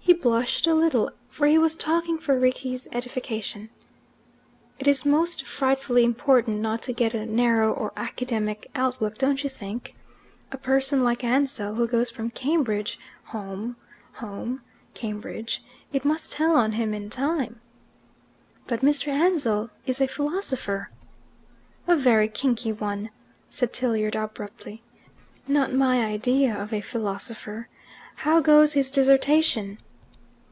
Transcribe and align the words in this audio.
He 0.00 0.12
blushed 0.12 0.66
a 0.68 0.74
little, 0.74 1.10
for 1.28 1.48
he 1.48 1.58
was 1.58 1.74
talking 1.74 2.16
for 2.16 2.38
Rickie's 2.38 2.86
edification. 2.92 3.70
"It 4.78 4.86
is 4.86 5.04
most 5.04 5.44
frightfully 5.44 6.04
important 6.04 6.60
not 6.60 6.80
to 6.82 6.92
get 6.92 7.12
a 7.12 7.26
narrow 7.26 7.72
or 7.72 7.92
academic 7.96 8.70
outlook, 8.76 9.18
don't 9.18 9.42
you 9.42 9.50
think? 9.50 9.96
A 10.52 10.56
person 10.58 11.02
like 11.02 11.24
Ansell, 11.24 11.74
who 11.74 11.88
goes 11.88 12.08
from 12.08 12.30
Cambridge, 12.30 13.00
home 13.24 13.74
home, 14.14 14.62
Cambridge 14.94 15.62
it 15.92 16.04
must 16.04 16.30
tell 16.30 16.54
on 16.56 16.72
him 16.72 16.94
in 16.94 17.10
time." 17.10 17.60
"But 18.68 18.80
Mr. 18.80 19.08
Ansell 19.08 19.70
is 19.86 20.00
a 20.00 20.06
philosopher." 20.06 20.88
"A 21.88 21.96
very 21.96 22.28
kinky 22.28 22.72
one," 22.72 23.10
said 23.50 23.72
Tilliard 23.72 24.14
abruptly. 24.14 24.82
"Not 25.48 25.72
my 25.72 26.04
idea 26.04 26.54
of 26.56 26.72
a 26.72 26.80
philosopher. 26.80 27.68
How 28.14 28.40
goes 28.40 28.72
his 28.74 28.92
dissertation?" 28.92 29.78